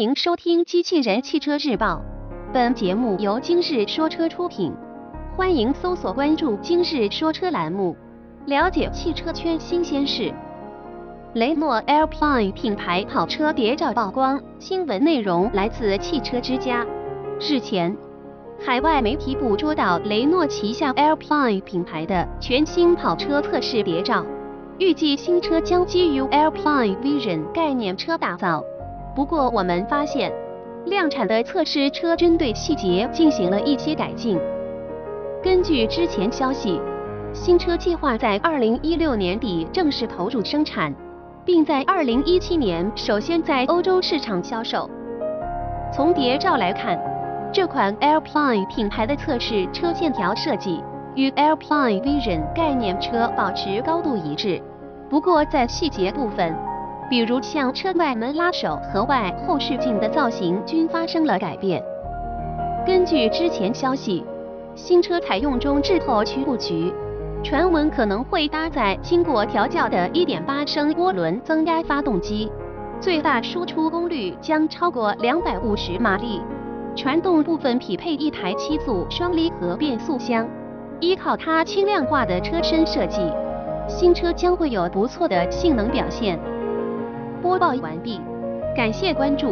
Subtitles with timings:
[0.00, 2.02] 迎收听《机器人汽车日报》，
[2.54, 4.72] 本节目由今日说车出品。
[5.36, 7.94] 欢迎搜索关注“今日说车”栏目，
[8.46, 10.32] 了解汽车圈新鲜事。
[11.34, 16.86] 雷诺 Alpine 品牌跑车谍照曝光，新闻内容来自汽车之家。
[17.38, 17.94] 日前，
[18.58, 24.24] 海外媒体捕捉到雷诺旗下 Alpine 品牌的全新跑车测试谍照，
[24.78, 28.64] 预计新车将基于 Alpine Vision 概念车打造。
[29.14, 30.32] 不过，我们发现，
[30.86, 34.38] 量产的测试车针对细节进行了一些改进。
[35.42, 36.80] 根据之前消息，
[37.32, 40.94] 新车计划在2016年底正式投入生产。
[41.44, 44.88] 并在二零一七年首先在欧洲市场销售。
[45.92, 47.00] 从谍照来看，
[47.52, 50.82] 这款 Alpine 品牌的测试车线条设计
[51.16, 54.60] 与 Alpine Vision 概念车保持高度一致。
[55.08, 56.54] 不过在细节部分，
[57.10, 61.82] 比如像车外门拉手和外后视镜的造型均发生了改变。
[62.86, 64.24] 根据之前消息，
[64.76, 66.94] 新车采用中置后驱布局。
[67.42, 72.48] 传闻可能会搭载经过调教的1.8升涡轮增压发动机，
[73.00, 76.40] 最大输出功率将超过250马力。
[76.94, 80.46] 传动部分匹配一台七速双离合变速箱，
[81.00, 83.20] 依靠它轻量化的车身设计，
[83.88, 86.38] 新车将会有不错的性能表现。
[87.40, 88.20] 播报完毕，
[88.76, 89.48] 感谢关注。